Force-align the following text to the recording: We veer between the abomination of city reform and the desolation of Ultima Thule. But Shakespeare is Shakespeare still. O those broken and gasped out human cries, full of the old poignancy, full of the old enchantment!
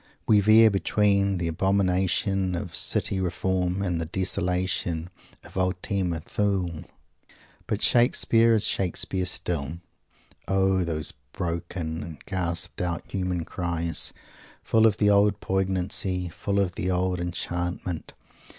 We 0.25 0.39
veer 0.39 0.71
between 0.71 1.37
the 1.37 1.47
abomination 1.47 2.55
of 2.55 2.73
city 2.75 3.19
reform 3.21 3.83
and 3.83 4.01
the 4.01 4.07
desolation 4.07 5.11
of 5.43 5.57
Ultima 5.57 6.21
Thule. 6.21 6.85
But 7.67 7.83
Shakespeare 7.83 8.55
is 8.55 8.63
Shakespeare 8.63 9.27
still. 9.27 9.77
O 10.47 10.83
those 10.83 11.11
broken 11.33 12.01
and 12.01 12.25
gasped 12.25 12.81
out 12.81 13.11
human 13.11 13.45
cries, 13.45 14.11
full 14.63 14.87
of 14.87 14.97
the 14.97 15.11
old 15.11 15.39
poignancy, 15.39 16.29
full 16.29 16.59
of 16.59 16.73
the 16.73 16.89
old 16.89 17.19
enchantment! 17.19 18.13